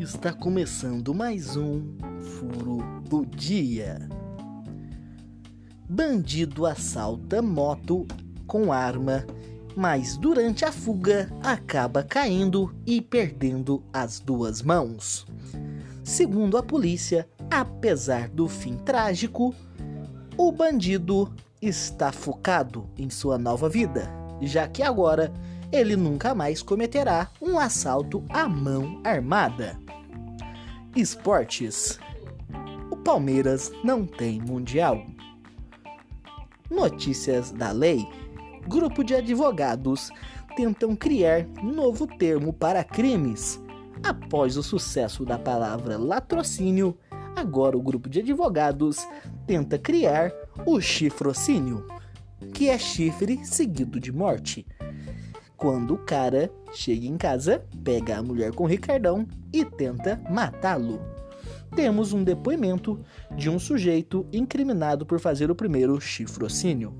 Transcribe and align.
Está 0.00 0.32
começando 0.32 1.12
mais 1.12 1.58
um 1.58 1.94
Furo 2.22 2.78
do 3.06 3.26
Dia. 3.26 4.08
Bandido 5.86 6.64
assalta 6.64 7.42
moto 7.42 8.06
com 8.46 8.72
arma, 8.72 9.26
mas 9.76 10.16
durante 10.16 10.64
a 10.64 10.72
fuga 10.72 11.30
acaba 11.42 12.02
caindo 12.02 12.74
e 12.86 13.02
perdendo 13.02 13.84
as 13.92 14.20
duas 14.20 14.62
mãos. 14.62 15.26
Segundo 16.02 16.56
a 16.56 16.62
polícia, 16.62 17.28
apesar 17.50 18.30
do 18.30 18.48
fim 18.48 18.78
trágico, 18.78 19.54
o 20.34 20.50
bandido 20.50 21.30
está 21.60 22.10
focado 22.10 22.88
em 22.96 23.10
sua 23.10 23.36
nova 23.36 23.68
vida, 23.68 24.10
já 24.40 24.66
que 24.66 24.82
agora 24.82 25.30
ele 25.70 25.94
nunca 25.94 26.34
mais 26.34 26.62
cometerá 26.62 27.28
um 27.40 27.58
assalto 27.58 28.24
à 28.30 28.48
mão 28.48 28.98
armada. 29.04 29.78
Esportes: 30.96 32.00
O 32.90 32.96
Palmeiras 32.96 33.70
não 33.84 34.04
tem 34.04 34.40
mundial. 34.40 35.06
Notícias 36.68 37.52
da 37.52 37.70
lei: 37.70 38.04
Grupo 38.66 39.04
de 39.04 39.14
advogados 39.14 40.10
tentam 40.56 40.96
criar 40.96 41.46
novo 41.62 42.08
termo 42.08 42.52
para 42.52 42.82
crimes. 42.82 43.62
Após 44.02 44.56
o 44.56 44.64
sucesso 44.64 45.24
da 45.24 45.38
palavra 45.38 45.96
latrocínio, 45.96 46.98
agora 47.36 47.78
o 47.78 47.82
grupo 47.82 48.08
de 48.08 48.18
advogados 48.18 49.06
tenta 49.46 49.78
criar 49.78 50.32
o 50.66 50.80
chifrocínio, 50.80 51.86
que 52.52 52.68
é 52.68 52.76
chifre 52.76 53.44
seguido 53.44 54.00
de 54.00 54.10
morte 54.10 54.66
quando 55.60 55.92
o 55.92 55.98
cara 55.98 56.50
chega 56.72 57.06
em 57.06 57.18
casa, 57.18 57.62
pega 57.84 58.16
a 58.16 58.22
mulher 58.22 58.50
com 58.54 58.64
o 58.64 58.66
Ricardão 58.66 59.28
e 59.52 59.62
tenta 59.62 60.18
matá-lo. 60.30 60.98
Temos 61.76 62.14
um 62.14 62.24
depoimento 62.24 62.98
de 63.36 63.50
um 63.50 63.58
sujeito 63.58 64.26
incriminado 64.32 65.04
por 65.04 65.20
fazer 65.20 65.50
o 65.50 65.54
primeiro 65.54 66.00
chifrocínio. 66.00 66.94